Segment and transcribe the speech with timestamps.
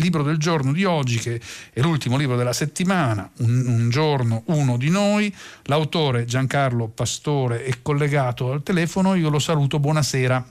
[0.00, 1.40] Libro del giorno di oggi, che
[1.72, 5.32] è l'ultimo libro della settimana, Un, un giorno, uno di noi,
[5.64, 10.42] l'autore Giancarlo Pastore è collegato al telefono, io lo saluto, buonasera.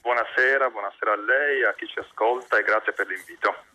[0.00, 3.73] Buonasera, buonasera a lei, a chi ci ascolta e grazie per l'invito.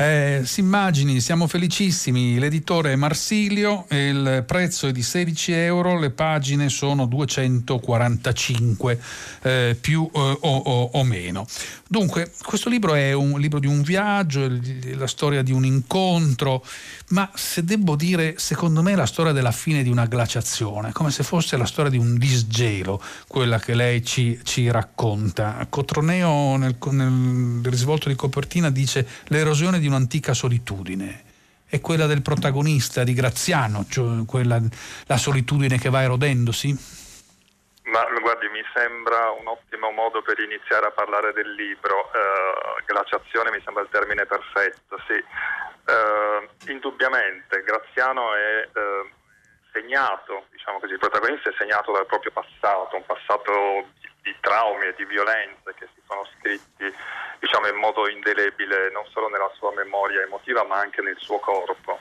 [0.00, 6.10] Eh, si immagini, siamo felicissimi, l'editore è Marsilio, il prezzo è di 16 euro, le
[6.10, 9.00] pagine sono 245
[9.42, 11.48] eh, più eh, o, o, o, meno.
[11.88, 14.48] Dunque, questo libro è un libro di un viaggio,
[14.94, 16.64] la storia di un incontro,
[17.08, 21.10] ma se devo dire, secondo me è la storia della fine di una glaciazione, come
[21.10, 25.66] se fosse la storia di un disgelo, quella che lei ci, ci racconta.
[25.68, 29.04] Cotroneo nel, nel risvolto di copertina dice
[29.38, 31.24] l'erosione di un'antica solitudine
[31.68, 34.58] è quella del protagonista di Graziano, cioè quella,
[35.06, 36.74] la solitudine che va erodendosi?
[37.84, 42.10] Ma guardi, mi sembra un ottimo modo per iniziare a parlare del libro.
[42.10, 45.22] Uh, glaciazione mi sembra il termine perfetto, sì.
[45.88, 49.08] Uh, indubbiamente, Graziano è uh,
[49.78, 54.86] segnato, diciamo così, il protagonista è segnato dal proprio passato, un passato di, di traumi
[54.86, 56.92] e di violenze che si sono scritti
[57.38, 62.00] diciamo, in modo indelebile non solo nella sua memoria emotiva ma anche nel suo corpo.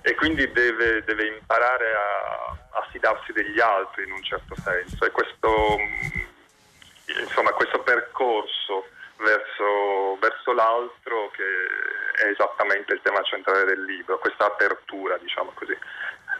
[0.00, 5.04] E quindi deve, deve imparare a, a, fidarsi degli altri in un certo senso.
[5.04, 8.86] E questo, mm, insomma, questo percorso
[9.18, 15.76] verso, verso, l'altro che è esattamente il tema centrale del libro, questa apertura, diciamo così,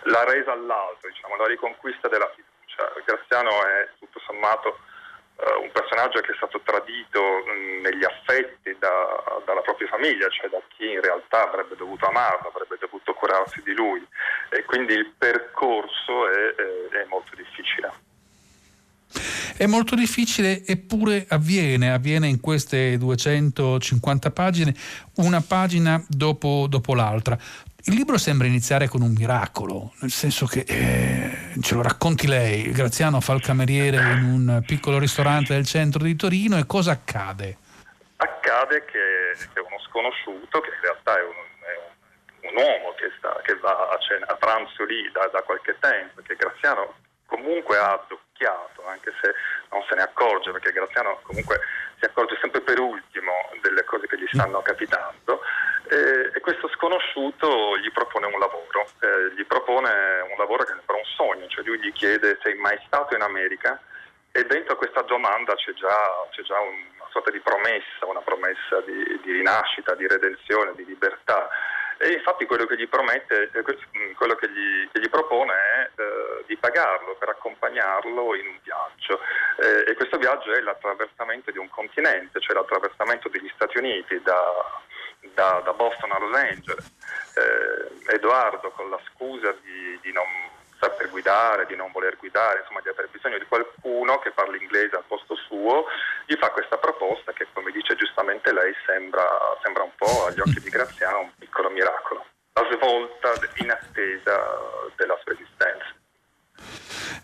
[0.04, 2.92] la resa all'altro, diciamo, la riconquista della fiducia.
[3.04, 4.78] Graziano è tutto sommato
[5.36, 10.28] uh, un personaggio che è stato tradito mh, mm, negli affetti da, dalla propria famiglia,
[10.28, 14.04] cioè da chi in realtà avrebbe dovuto amarlo, avrebbe dovuto curarsi di lui
[14.50, 18.06] e quindi il percorso è, è, è molto difficile.
[19.56, 24.72] È molto difficile eppure avviene, avviene in queste 250 pagine,
[25.16, 27.36] una pagina dopo, dopo l'altra.
[27.88, 32.70] Il libro sembra iniziare con un miracolo, nel senso che eh, ce lo racconti lei,
[32.70, 37.56] Graziano fa il cameriere in un piccolo ristorante del centro di Torino e cosa accade?
[38.16, 43.40] Accade che, che uno sconosciuto, che in realtà è un, è un uomo che, sta,
[43.40, 46.92] che va a, cena, a, pranzo lì da, da qualche tempo, che Graziano
[47.24, 49.32] comunque ha addocchiato, anche se
[49.72, 51.56] non se ne accorge, perché Graziano comunque
[51.98, 55.40] si accorge sempre per ultimo delle cose che gli stanno capitando
[55.88, 59.90] e, e questo sconosciuto gli propone un lavoro, eh, gli propone
[60.30, 63.80] un lavoro che sembra un sogno, cioè lui gli chiede sei mai stato in America
[64.30, 65.96] e dentro questa domanda c'è già,
[66.30, 71.48] c'è già una sorta di promessa, una promessa di, di rinascita, di redenzione, di libertà.
[71.96, 75.67] E infatti quello che gli promette, eh, mm, quello che gli, che gli propone eh,
[76.48, 79.20] di pagarlo per accompagnarlo in un viaggio.
[79.58, 84.80] Eh, e questo viaggio è l'attraversamento di un continente, cioè l'attraversamento degli Stati Uniti da,
[85.34, 86.90] da, da Boston a Los Angeles.
[87.36, 90.26] Eh, Edoardo con la scusa di, di, non
[90.80, 94.96] saper guidare, di non voler guidare, insomma di aver bisogno di qualcuno che parli inglese
[94.96, 95.84] al posto suo,
[96.24, 99.26] gli fa questa proposta che come dice giustamente lei sembra,
[99.62, 104.40] sembra un po' agli occhi di Graziano un piccolo miracolo, la svolta inattesa
[104.96, 105.98] della sua esistenza.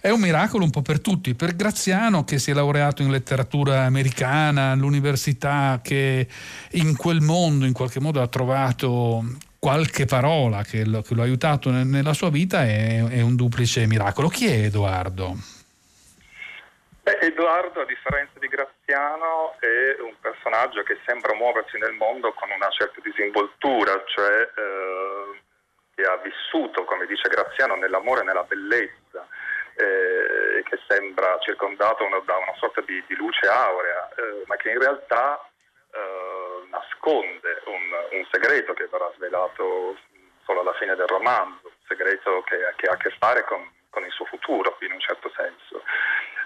[0.04, 3.84] È un miracolo un po' per tutti, per Graziano che si è laureato in letteratura
[3.84, 6.28] americana all'università, che
[6.72, 9.24] in quel mondo in qualche modo ha trovato
[9.58, 13.86] qualche parola che lo, che lo ha aiutato nella sua vita, è, è, un duplice
[13.86, 14.28] miracolo.
[14.28, 15.32] Chi è Edoardo?
[17.00, 22.50] Beh, Edoardo, a differenza di Graziano, è un personaggio che sembra muoversi nel mondo con
[22.50, 25.40] una certa disinvoltura, cioè eh,
[25.94, 29.03] che ha vissuto, come dice Graziano, nell'amore e nella bellezza
[29.76, 34.70] eh, che sembra circondato una, da una sorta di, di luce aurea, eh, ma che
[34.70, 35.40] in realtà
[35.92, 39.96] eh, nasconde un, un, segreto che verrà svelato
[40.44, 44.04] solo alla fine del romanzo, un segreto che, che ha a che fare con, con,
[44.04, 45.82] il suo futuro, in un certo senso.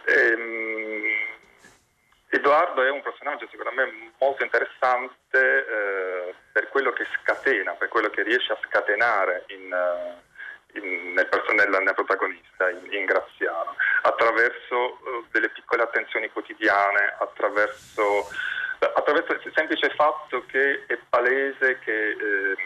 [0.06, 1.36] Ehm,
[2.30, 8.10] Edoardo è un personaggio secondo me molto interessante eh, per quello che scatena, per quello
[8.10, 9.74] che riesce a scatenare in,
[10.82, 18.28] in, nel, nel, nel, protagonista, in, in Graziano, attraverso uh, delle piccole attenzioni quotidiane, attraverso,
[18.78, 22.56] attraverso, il semplice fatto che è palese che eh,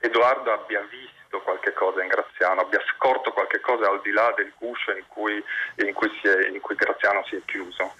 [0.00, 4.52] Edoardo abbia visto qualche cosa in Graziano, abbia scorto qualche cosa al di là del
[4.58, 5.42] guscio in cui,
[5.76, 7.94] in cui, è, in cui Graziano si è chiuso.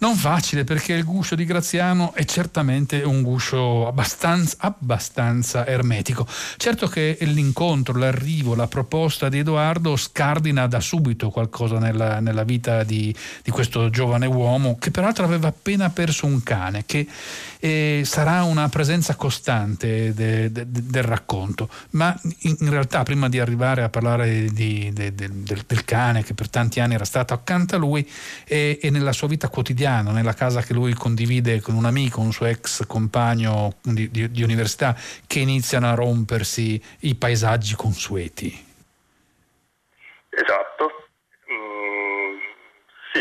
[0.00, 6.26] Non facile perché il guscio di Graziano è certamente un guscio abbastanza, abbastanza ermetico.
[6.56, 12.82] Certo che l'incontro, l'arrivo, la proposta di Edoardo scardina da subito qualcosa nella, nella vita
[12.82, 17.06] di, di, questo giovane uomo che peraltro aveva appena perso un cane, che
[17.60, 21.68] eh, sarà una presenza costante de, de, de, del racconto.
[21.90, 26.48] Ma in, in, realtà prima di arrivare a parlare di, del, del, cane che per
[26.48, 28.08] tanti anni era stato accanto a lui
[28.46, 32.20] e, e nella sua vita quotidiana, quotidiano, nella casa che lui condivide con un amico,
[32.20, 34.96] un suo ex compagno di, di, di università,
[35.26, 38.68] che iniziano a rompersi i paesaggi consueti.
[40.28, 40.90] Esatto,
[41.50, 42.38] mm,
[43.12, 43.20] sì,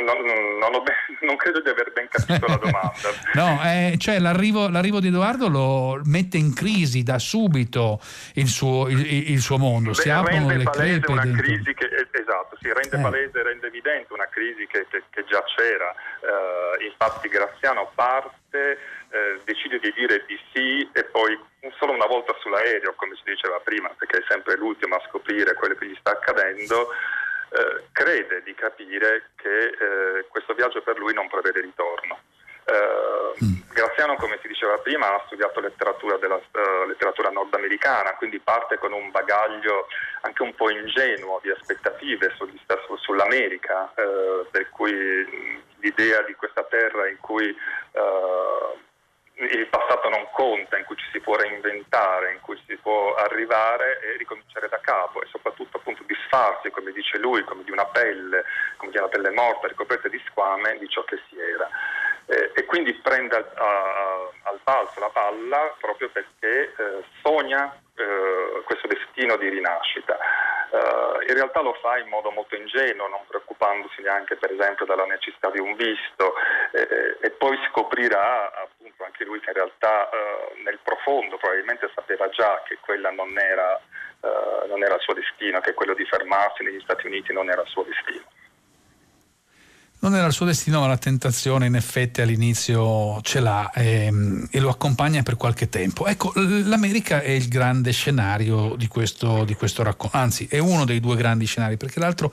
[0.00, 0.16] non,
[0.58, 0.94] non, ben,
[1.28, 3.08] non, credo di aver ben capito la domanda.
[3.34, 8.00] no, eh, cioè l'arrivo, l'arrivo, di Edoardo lo mette in crisi da subito
[8.34, 11.10] il suo, il, il suo mondo, Beh, si aprono le crepe.
[11.10, 13.00] Una crisi che, esatto, si rende eh.
[13.00, 15.94] palese, rende evidente una crisi che, che, che già c'era.
[16.20, 18.78] Uh, infatti Graziano parte,
[19.10, 21.38] eh, decide di dire di sì e poi
[21.78, 25.74] solo una volta sull'aereo, come si diceva prima, perché è sempre l'ultimo a scoprire quello
[25.74, 26.88] che gli sta accadendo,
[27.50, 32.18] eh, crede di capire che eh, questo viaggio per lui non prevede ritorno.
[32.66, 38.76] Uh, Graziano, come si diceva prima, ha studiato letteratura, della, uh, letteratura nordamericana, quindi parte
[38.78, 39.86] con un bagaglio
[40.22, 43.92] anche un po' ingenuo di aspettative sugli, su, sull'America,
[44.50, 47.56] per cui l'idea di questa terra in cui
[49.38, 54.00] il passato non conta, in cui ci si può reinventare, in cui si può arrivare
[54.00, 58.44] e ricominciare da capo e soprattutto appunto disfarsi, come dice lui, come di una pelle,
[58.76, 61.68] come di una pelle morta ricoperta di squame di ciò che si era
[62.26, 68.62] eh, e quindi prende a, a, al balzo la palla proprio perché eh, sogna eh,
[68.64, 70.18] questo destino di rinascita.
[70.70, 75.06] Eh, in realtà lo fa in modo molto ingenuo, non preoccupandosi neanche per esempio della
[75.06, 76.34] necessità di un visto
[76.72, 78.65] eh, e poi scoprirà
[79.16, 83.80] anche lui che in realtà eh, nel profondo probabilmente sapeva già che quella non era,
[84.68, 87.68] non era il suo destino, che quello di fermarsi negli Stati Uniti non era il
[87.68, 88.24] suo destino
[89.98, 94.48] non era il suo destino, ma la tentazione in effetti all'inizio ce l'ha e, ehm,
[94.50, 96.06] e, lo accompagna per qualche tempo.
[96.06, 101.00] Ecco, l'America è il grande scenario di questo, di questo racconto, anzi è uno dei
[101.00, 102.32] due grandi scenari, perché l'altro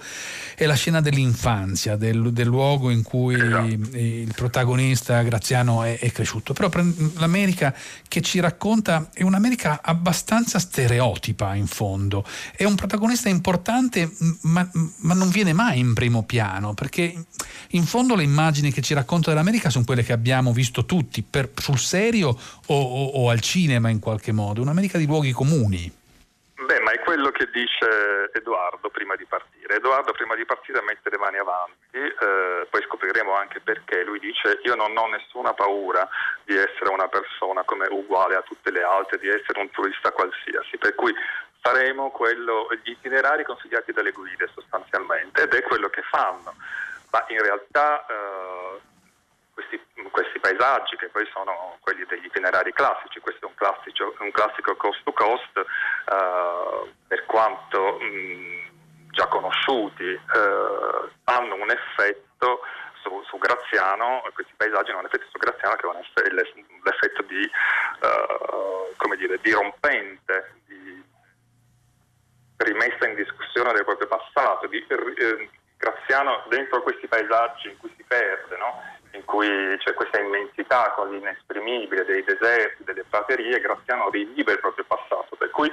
[0.56, 3.66] è la scena dell'infanzia, del, del luogo in cui esatto.
[3.66, 6.54] il protagonista Graziano è, è, cresciuto.
[6.54, 6.70] Però
[7.16, 7.74] l'America
[8.08, 12.26] che ci racconta è un'America abbastanza stereotipa in fondo,
[12.56, 14.12] è un protagonista importante
[14.42, 17.16] ma, ma non viene mai in primo piano, perché
[17.72, 21.50] in fondo le immagini che ci racconta dell'America sono quelle che abbiamo visto tutti, per,
[21.56, 22.36] sul serio o,
[22.68, 26.02] o, o, al cinema in qualche modo, un'America di luoghi comuni.
[26.66, 29.76] Beh, ma è quello che dice Edoardo prima di partire.
[29.76, 34.04] Edoardo prima di partire mette le mani avanti, eh, poi scopriremo anche perché.
[34.04, 36.08] Lui dice io non ho nessuna paura
[36.46, 40.78] di essere una persona come uguale a tutte le altre, di essere un turista qualsiasi,
[40.78, 41.14] per cui
[41.60, 46.54] faremo quello, gli itinerari consigliati dalle guide sostanzialmente ed è quello che fanno
[47.14, 48.82] ma in realtà eh,
[49.54, 49.80] questi,
[50.10, 54.76] questi, paesaggi che poi sono quelli degli itinerari classici, questo è un classico, un classico
[54.76, 62.62] cost to coast, eh, per quanto mh, già conosciuti, eh, hanno un effetto
[63.04, 68.96] su, su, Graziano, questi paesaggi hanno un effetto su Graziano che è l'effetto di, uh,
[68.96, 71.04] come dire, dirompente, di
[72.58, 75.50] rimessa in discussione del proprio passato, di, eh,
[75.84, 78.80] Graziano dentro questi paesaggi in cui si perde, no?
[79.12, 79.48] in cui
[79.78, 85.50] c'è questa immensità quasi inesprimibile dei deserti, delle praterie, Graziano rivive il proprio passato, per
[85.52, 85.70] cui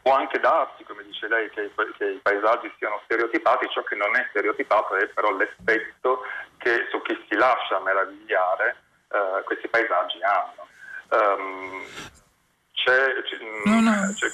[0.00, 3.96] può anche darsi, come dice lei, che i, che i paesaggi siano stereotipati, ciò che
[3.96, 6.22] non è stereotipato è però l'effetto
[6.56, 8.76] che su chi si lascia meravigliare
[9.12, 10.68] eh, questi paesaggi hanno.
[11.10, 11.84] Um,
[12.72, 14.12] c'è, c'è, no, no.
[14.14, 14.28] c'è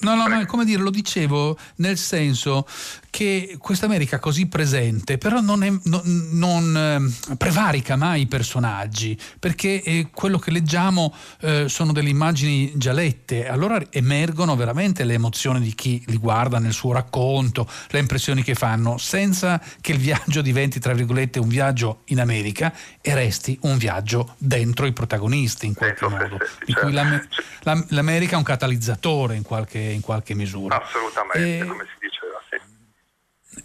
[0.00, 2.66] No, no, ma come dire, lo dicevo nel senso
[3.10, 9.18] che questa America così presente però non, è, non, non eh, prevarica mai i personaggi
[9.38, 13.48] perché eh, quello che leggiamo eh, sono delle immagini già lette.
[13.48, 18.54] Allora emergono veramente le emozioni di chi li guarda nel suo racconto le impressioni che
[18.54, 23.76] fanno senza che il viaggio diventi tra virgolette un viaggio in America e resti un
[23.76, 26.38] viaggio dentro i protagonisti in qualche modo.
[26.66, 30.82] in cui l'Am- l'America è un catalizzatore in qualche, in qualche misura.
[30.82, 32.06] Assolutamente e, come si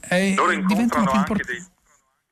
[0.09, 1.65] eh, loro incontrano anche import- dei...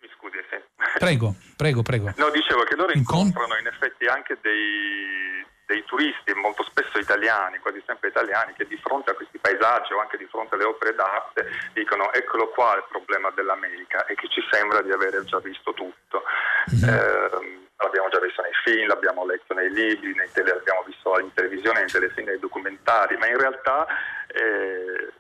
[0.01, 0.57] Mi scusi, sì.
[0.99, 2.13] Prego, prego, prego.
[2.17, 7.81] No, dicevo che loro incontrano in effetti anche dei, dei turisti, molto spesso italiani, quasi
[7.85, 11.47] sempre italiani, che di fronte a questi paesaggi o anche di fronte alle opere d'arte
[11.73, 16.23] dicono eccolo qua il problema dell'America e che ci sembra di aver già visto tutto.
[16.71, 16.93] Mm-hmm.
[16.93, 21.33] Eh, l'abbiamo già visto nei film, l'abbiamo letto nei libri, nei tele, l'abbiamo visto in
[21.33, 23.85] televisione, nei telefilm, nei documentari, ma in realtà
[24.27, 25.11] eh,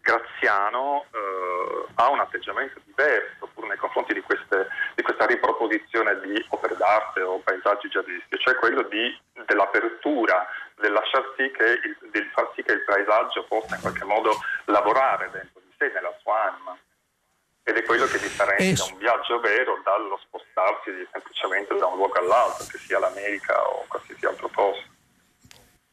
[0.00, 6.44] Graziano eh, ha un atteggiamento diverso pur nei confronti di, queste, di, questa riproposizione di
[6.48, 9.16] opere d'arte o paesaggi già visti, cioè quello di,
[9.46, 14.04] dell'apertura, del lasciar sì che il, del far sì che il paesaggio possa in qualche
[14.04, 16.76] modo lavorare dentro di sé, nella sua anima.
[17.62, 22.64] Ed è quello che differenzia un viaggio vero dallo spostarsi semplicemente da un luogo all'altro,
[22.66, 24.89] che sia l'America o qualsiasi altro posto.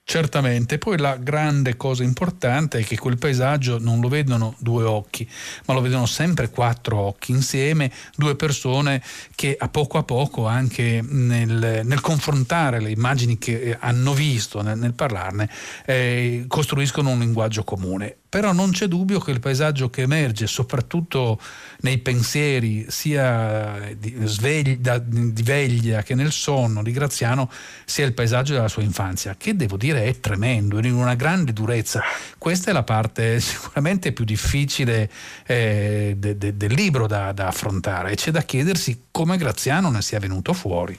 [0.10, 5.30] Certamente, poi la grande cosa importante è che quel paesaggio non lo vedono due occhi,
[5.66, 9.04] ma lo vedono sempre quattro occhi insieme, due persone
[9.36, 14.78] che a poco a poco anche nel, nel confrontare le immagini che hanno visto, nel,
[14.78, 15.50] nel parlarne,
[15.86, 21.40] eh, costruiscono un linguaggio comune però non c'è dubbio che il paesaggio che emerge, soprattutto
[21.78, 27.50] nei pensieri, sia di, sveglia, di veglia che nel sonno di Graziano,
[27.84, 32.04] sia il paesaggio della sua infanzia, che devo dire è tremendo, in una grande durezza.
[32.38, 35.10] Questa è la parte sicuramente più difficile
[35.48, 40.04] eh, de, de, del libro da, da affrontare e c'è da chiedersi come Graziano ne
[40.04, 40.94] sia venuto fuori.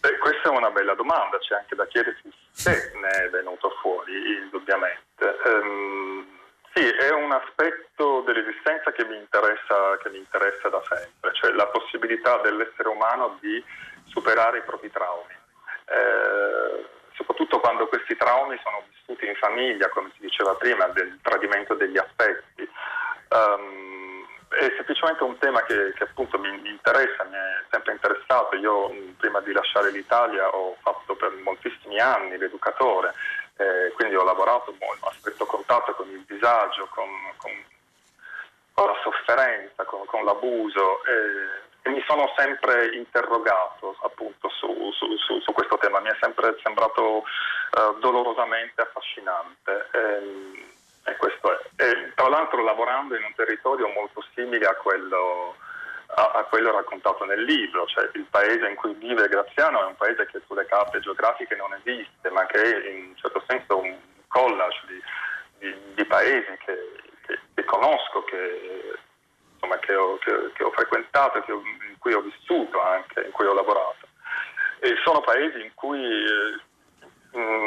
[0.00, 4.38] Beh, questa è una bella domanda, c'è anche da chiedersi se ne è venuto fuori,
[4.42, 5.36] indubbiamente.
[5.44, 6.24] Um,
[6.72, 11.66] sì, è un aspetto dell'esistenza che mi, interessa, che mi interessa da sempre, cioè la
[11.66, 13.62] possibilità dell'essere umano di
[14.06, 15.34] superare i propri traumi.
[15.86, 21.74] Eh, soprattutto quando questi traumi sono vissuti in famiglia, come si diceva prima, del tradimento
[21.74, 22.68] degli affetti.
[23.30, 23.83] Um,
[24.58, 28.56] è semplicemente un tema che, che, appunto mi interessa, mi è sempre interessato.
[28.56, 33.12] Io prima di lasciare l'Italia ho fatto per moltissimi anni l'educatore
[33.56, 37.52] eh, quindi ho lavorato ho stretto contatto con il disagio, con, con,
[38.72, 45.16] con la sofferenza, con, con l'abuso e, e, mi sono sempre interrogato appunto su, su,
[45.18, 49.88] su, su, questo tema, mi è sempre sembrato uh, dolorosamente affascinante.
[51.04, 51.82] E, questo è.
[51.82, 55.56] E, tra l'altro lavorando in un territorio molto simile a quello
[56.14, 59.96] a, a, quello raccontato nel libro, cioè il paese in cui vive Graziano è un
[59.96, 63.96] paese che sulle carte geografiche non esiste, ma che è in un certo senso un
[64.28, 65.02] collage di,
[65.58, 66.92] di, di paesi che,
[67.26, 68.98] che, che, conosco, che,
[69.54, 74.06] insomma, che, ho, ho, frequentato, in cui ho vissuto anche, in cui ho lavorato.
[74.80, 76.60] E sono paesi in cui in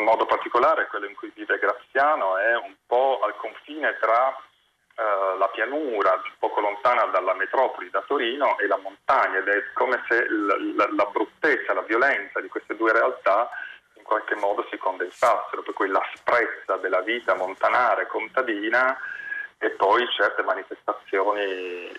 [0.07, 5.49] modo particolare quello in cui vive Graziano è un po' al confine tra eh, la
[5.49, 10.75] pianura poco lontana dalla metropoli, da Torino, e la montagna ed è come se l-
[10.77, 13.49] l- la bruttezza, la violenza di queste due realtà
[13.95, 18.97] in qualche modo si condensassero, per cui l'asprezza della vita montanare contadina
[19.57, 21.91] e poi certe manifestazioni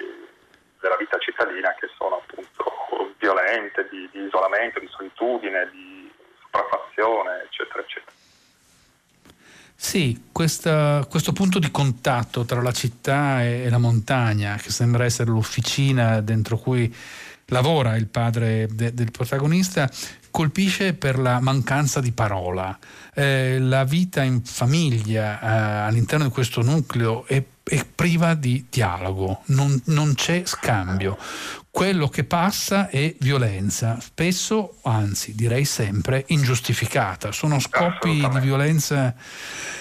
[0.81, 5.88] della vita cittadina che sono appunto violente, di, di isolamento, di solitudine, di
[6.59, 8.13] sopraffazione, eccetera, eccetera.
[9.81, 15.31] Sì, questa, questo punto di contatto tra la città e, la montagna, che sembra essere
[15.31, 16.93] l'officina dentro cui
[17.47, 19.89] lavora il padre de, del protagonista,
[20.31, 22.77] colpisce per la mancanza di parola.
[23.15, 29.43] Eh, la vita in famiglia eh, all'interno di questo nucleo è, è priva di dialogo,
[29.47, 31.19] non, non, c'è scambio.
[31.71, 37.31] Quello che passa è violenza, spesso, anzi direi sempre, ingiustificata.
[37.31, 39.15] Sono scoppi di violenza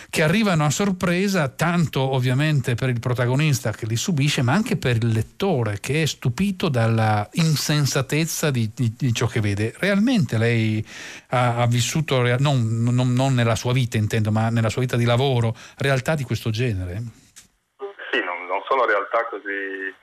[0.10, 4.98] che arrivano a sorpresa tanto ovviamente per il protagonista che li subisce, ma anche per
[4.98, 9.74] il lettore che è stupito dalla insensatezza di, di, di ciò che vede.
[9.79, 10.86] Realmente lei
[11.29, 15.06] ha, ha vissuto, non, non, non, nella sua vita intendo, ma nella sua vita di
[15.06, 17.25] lavoro, realtà di questo genere?
[18.78, 19.96] Sono realtà così,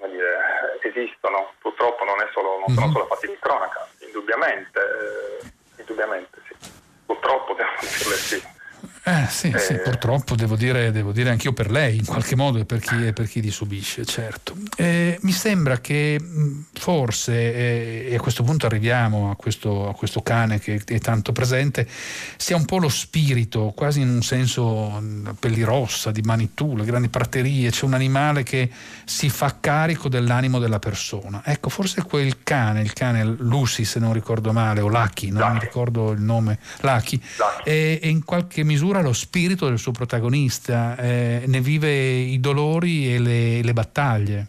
[0.00, 2.94] come dire, esistono, purtroppo non, solo, non sono mm-hmm.
[2.94, 6.56] solo fatti di cronaca, indubbiamente, eh, indubbiamente sì.
[7.04, 8.42] Purtroppo devo dirle sì.
[9.08, 12.58] Eh, sì, eh, sì, purtroppo devo dire, devo dire anch'io per lei, in qualche modo,
[12.58, 14.54] e per chi, per chi li subisce, certo.
[14.76, 16.20] Eh, mi sembra che
[16.74, 21.32] forse, eh, e a questo punto arriviamo a questo, a questo, cane che è tanto
[21.32, 21.88] presente,
[22.36, 25.02] sia un po' lo spirito, quasi in un senso
[25.38, 28.68] pellirossa, di Manitou, le grandi praterie, c'è un animale che
[29.06, 31.40] si fa carico dell'animo della persona.
[31.46, 35.60] Ecco, forse quel cane, il cane Lucy, se non ricordo male, o Lucky, non mi
[35.60, 37.18] ricordo il nome, Lucky,
[37.64, 42.38] è, è in qualche misura ancora lo spirito del suo protagonista, eh, ne vive i
[42.40, 44.46] dolori e le, le battaglie.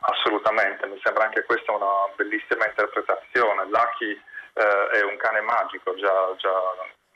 [0.00, 3.68] Assolutamente, mi sembra anche questa una bellissima interpretazione.
[3.68, 6.56] Lucky eh, è un cane magico, già, già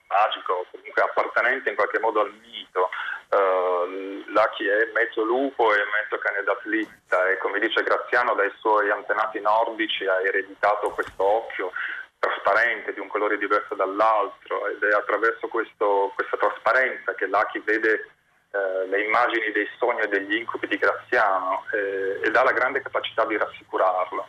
[0.09, 2.89] magico, comunque appartenente in qualche modo al mito.
[3.29, 8.89] Uh, Lucky è mezzo lupo e mezzo cane d'atleta e come dice Graziano dai suoi
[8.89, 11.71] antenati nordici ha ereditato questo occhio
[12.19, 18.11] trasparente di un colore diverso dall'altro ed è attraverso questo, questa trasparenza che Lucky vede
[18.51, 22.83] eh, le immagini dei sogni e degli incubi di Graziano eh, ed ha la grande
[22.83, 24.27] capacità di rassicurarlo.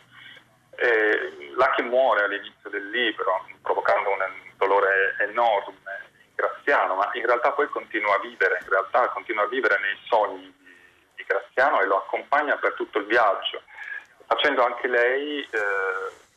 [0.76, 4.18] Eh, Lucky muore all'inizio del libro provocando un
[4.56, 8.64] dolore enorme in Graziano, ma in realtà poi continua a vivere,
[9.12, 10.74] continua a vivere nei sogni di,
[11.16, 13.62] di Graziano e lo accompagna per tutto il viaggio,
[14.26, 16.28] facendo anche lei eh,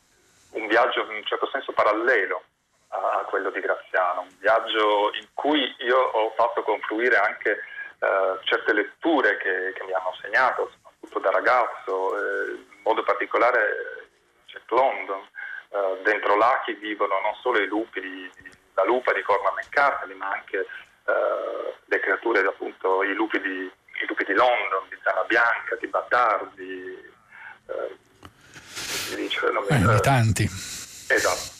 [0.53, 2.43] un viaggio in un certo senso parallelo
[2.89, 8.73] a quello di Graziano, un viaggio in cui io ho fatto confluire anche eh, certe
[8.73, 14.09] letture che, che, mi hanno segnato, soprattutto da ragazzo, eh, in modo particolare
[14.45, 15.21] Jack London,
[15.69, 18.31] eh, dentro l'Achi vivono non solo i lupi, di,
[18.75, 24.05] la lupa di Cormac McCarthy, ma anche eh, le creature, appunto, i lupi di, i
[24.07, 26.72] lupi di London, di Zana Bianca, di Battardi, eh,
[29.51, 30.49] non mi, eh, di tanti.
[31.07, 31.51] Esatto.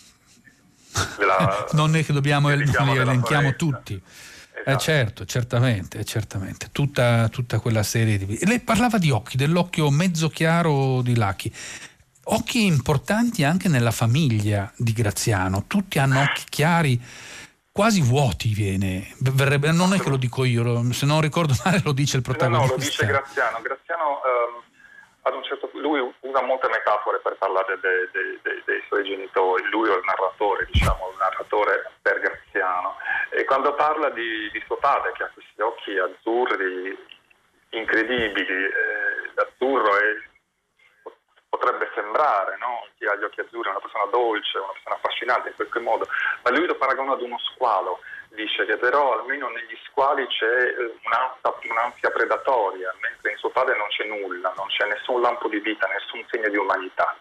[1.18, 3.94] Della, non è che dobbiamo li elenchiamo tutti.
[3.94, 4.02] Eh,
[4.54, 4.70] esatto.
[4.70, 6.70] Eh certo, certamente, certamente.
[6.72, 8.40] Tutta, tutta, quella serie di...
[8.44, 11.52] Lei parlava di occhi, dell'occhio mezzo chiaro di Lachi
[12.26, 17.02] occhi importanti anche nella famiglia di Graziano, tutti hanno occhi chiari,
[17.72, 21.92] quasi vuoti viene, Verrebbe, non è che lo dico io, se non ricordo male lo
[21.92, 22.66] dice il protagonista.
[22.66, 24.62] No, no lo dice Graziano, Graziano um,
[25.24, 29.04] ad un certo punto, lui usa molte metafore per parlare de, de, de, dei suoi
[29.04, 32.98] genitori, lui è il narratore, diciamo, il narratore per Graziano,
[33.30, 36.98] e quando parla di, di suo padre che ha questi occhi azzurri
[37.70, 40.32] incredibili, eh, l'azzurro è
[41.48, 42.88] potrebbe sembrare, no?
[42.98, 46.08] chi ha gli occhi azzurri è una persona dolce, una persona affascinante in qualche modo,
[46.44, 48.00] ma lui lo paragona ad uno squalo,
[48.34, 53.78] dice che però almeno negli squali c'è eh, un'ansia, un'ansia predatoria, mentre in suo padre
[53.78, 57.16] non c'è nulla, non c'è nessun lampo di vita, nessun segno di umanità.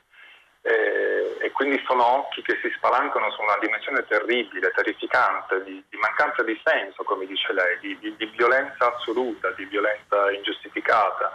[0.65, 5.97] Eh, e quindi sono occhi che si spalancano su una dimensione terribile, terrificante, di, di
[5.97, 11.33] mancanza di senso, come dice lei, di, di, di violenza assoluta, di violenza ingiustificata,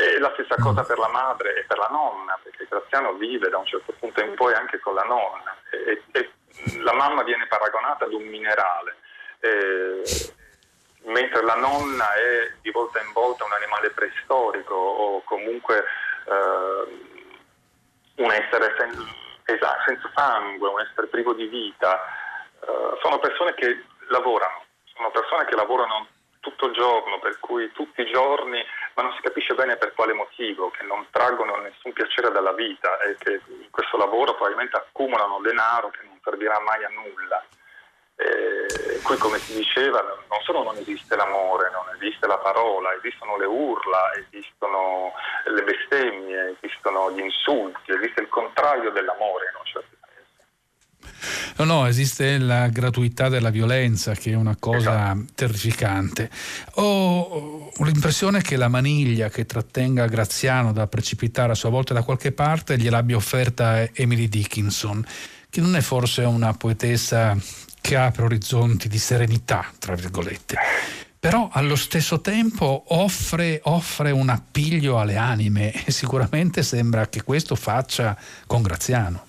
[0.00, 0.62] e la stessa mm.
[0.62, 4.22] cosa per la madre e per la nonna, perché Graziano vive da un certo punto
[4.22, 5.99] in poi anche con la nonna e,
[7.00, 8.96] mamma viene paragonata ad un minerale,
[9.40, 10.02] e,
[11.04, 17.08] mentre la nonna è di volta in volta un animale preistorico o comunque eh,
[18.16, 19.08] un essere sen-
[19.44, 21.98] esatto, senza sangue, un essere privo di vita.
[22.60, 26.06] Eh, sono persone che lavorano, sono persone che lavorano
[26.40, 28.62] tutto il giorno, per cui tutti i giorni,
[28.94, 32.98] ma non si capisce bene per quale motivo, che non traggono nessun piacere dalla vita
[33.00, 37.44] e che in questo lavoro probabilmente accumulano denaro che servirà mai a nulla.
[38.16, 43.38] E qui come si diceva non solo non esiste l'amore, non esiste la parola, esistono
[43.38, 45.12] le urla, esistono
[45.46, 49.98] le bestemmie, esistono gli insulti, esiste il contrario dell'amore in un certo
[51.56, 55.24] No, no, esiste la gratuità della violenza che è una cosa esatto.
[55.34, 56.30] terrificante.
[56.76, 62.32] Ho l'impressione che la maniglia che trattenga Graziano da precipitare a sua volta da qualche
[62.32, 65.04] parte gliel'abbia offerta Emily Dickinson,
[65.50, 67.36] che non è forse una poetessa
[67.80, 70.56] che apre orizzonti di serenità, tra virgolette
[71.20, 77.56] però allo stesso tempo offre, offre, un appiglio alle anime e sicuramente sembra che questo
[77.56, 79.26] faccia con Graziano.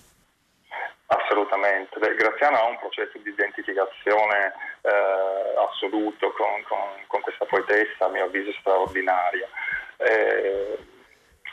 [1.07, 4.53] Assolutamente, Graziano ha un processo di identificazione
[4.83, 9.49] eh, assoluto con, con, con, questa poetessa, a mio avviso straordinaria.
[9.97, 10.79] Eh,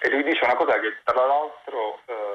[0.00, 2.28] e lui dice una cosa che tra l'altro eh,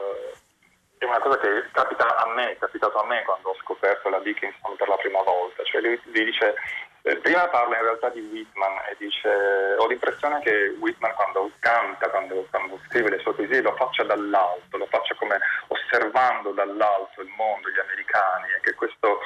[1.04, 4.20] è una cosa che capita a me, è capitato a me quando ho scoperto la
[4.20, 6.56] Dickinson per la prima volta, cioè lui, lui dice
[7.02, 12.10] eh, prima parla in realtà di Whitman e dice ho l'impressione che Whitman quando canta,
[12.10, 15.38] quando, quando scrive le sue poesie lo faccia dall'alto, lo faccia come
[15.68, 19.20] osservando dall'alto il mondo, gli americani e che questo,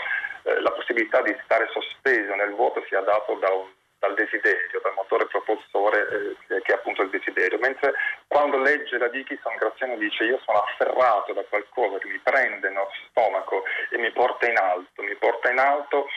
[0.43, 4.93] eh, la possibilità di stare sospeso nel vuoto sia dato da un, dal desiderio, dal
[4.93, 7.93] motore propulsore eh, che è appunto il desiderio, mentre
[8.27, 12.89] quando legge la Dickinson Graziano dice io sono afferrato da qualcosa che mi prende nello
[13.09, 16.07] stomaco e mi porta in alto, mi porta in alto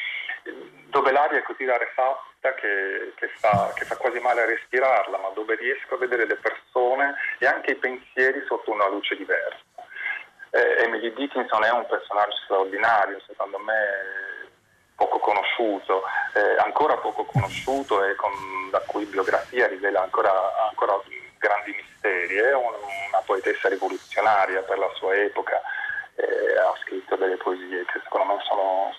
[0.89, 5.29] dove l'aria è così rarefatta che, che, fa, che fa quasi male a respirarla, ma
[5.35, 9.59] dove riesco a vedere le persone e anche i pensieri sotto una luce diversa.
[10.51, 14.30] Eh, Emily Dickinson è un personaggio straordinario, secondo me
[15.01, 16.03] poco conosciuto,
[16.35, 18.31] eh, ancora poco conosciuto e con,
[18.71, 20.31] la cui biografia rivela ancora,
[20.69, 21.01] ancora
[21.39, 22.37] grandi misteri.
[22.37, 22.75] È un,
[23.09, 25.59] una poetessa rivoluzionaria per la sua epoca
[26.17, 28.95] eh, ha scritto delle poesie che secondo me sono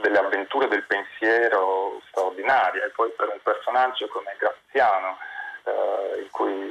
[0.00, 5.18] delle avventure del pensiero straordinarie e poi per un personaggio come Graziano
[5.64, 6.68] eh, in cui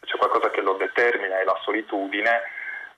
[0.00, 2.40] c'è qualcosa che lo determina è la solitudine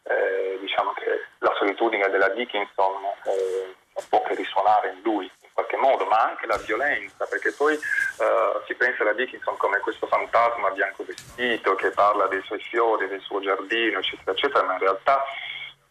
[0.02, 3.74] eh, diciamo che la solitudine della Dickinson eh,
[4.08, 8.62] può che risuonare in lui in qualche modo, ma anche la violenza, perché poi eh,
[8.66, 13.20] si pensa alla Dickinson come questo fantasma bianco vestito che parla dei suoi fiori, del
[13.20, 15.24] suo giardino, eccetera, eccetera, ma in realtà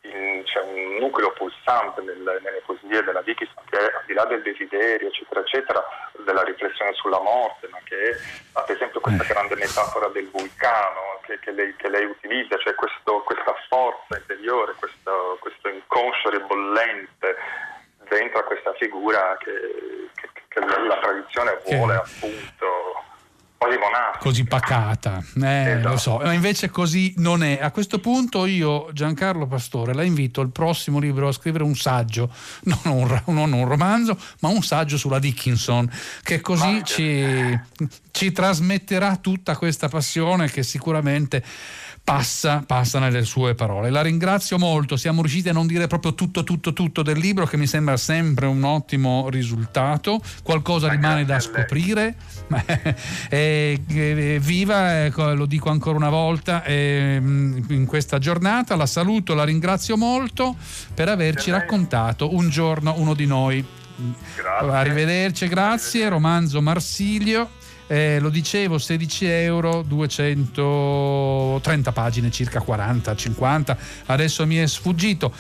[0.02, 4.26] in, c'è un nucleo pulsante nel, nelle poesie della Dickinson che è al di là
[4.26, 5.84] del desiderio, eccetera, eccetera,
[6.26, 8.16] della riflessione sulla morte, ma che è
[8.54, 13.22] ad esempio questa grande metafora del vulcano che, che, lei, che lei, utilizza, cioè questo,
[13.22, 17.36] questa forza interiore, questo, questo inconscio ribollente
[18.14, 20.10] dentro a questa figura che,
[20.48, 23.03] che la tradizione vuole appunto
[23.64, 24.18] quasi monastica.
[24.20, 25.90] Così pacata, eh, esatto.
[25.90, 27.60] lo so, ma invece così non è.
[27.62, 32.30] A questo punto io, Giancarlo Pastore, la invito al prossimo libro a scrivere un saggio,
[32.64, 35.90] non un, non un romanzo, ma un saggio sulla Dickinson,
[36.24, 37.60] che così ci,
[38.12, 41.44] ci trasmetterà tutta questa passione che sicuramente
[42.04, 43.90] passa, passa nelle sue parole.
[43.90, 47.58] La ringrazio molto, siamo riusciti a non dire proprio tutto, tutto, tutto del libro, che
[47.58, 52.16] mi sembra sempre un ottimo risultato, qualcosa rimane da scoprire.
[53.30, 53.53] e,
[53.88, 59.44] e, viva, ecco, lo dico ancora una volta, e, in questa giornata, la saluto, la
[59.44, 60.56] ringrazio molto
[60.94, 63.66] per averci raccontato un giorno uno di noi.
[64.36, 64.70] Grazie.
[64.70, 66.10] Arrivederci, grazie.
[66.10, 67.50] Romanzo Marsilio
[67.88, 75.34] eh, lo dicevo 16 euro 230 pagine circa 40 50 adesso mi è sfuggito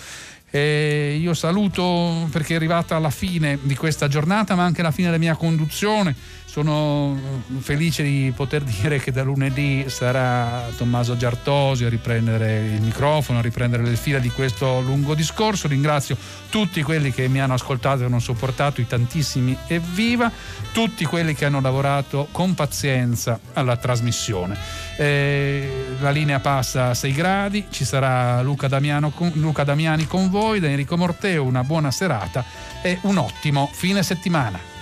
[0.55, 5.07] eh, io saluto perché è arrivata la fine di questa giornata ma anche la fine
[5.07, 6.15] della mia conduzione
[6.53, 7.17] sono
[7.57, 13.41] felice di poter dire che da lunedì sarà Tommaso Giartosi a riprendere il microfono, a
[13.41, 15.67] riprendere le fila di questo lungo discorso.
[15.67, 16.15] Ringrazio
[16.51, 20.31] tutti quelli che mi hanno ascoltato e hanno sopportato, i tantissimi evviva,
[20.71, 24.82] tutti quelli che hanno lavorato con pazienza alla trasmissione.
[24.95, 28.67] Eh, la linea passa a 6 gradi, ci sarà Luca,
[29.13, 32.43] con, Luca Damiani con voi, da Enrico Morteo, una buona serata
[32.81, 34.72] e un ottimo fine settimana.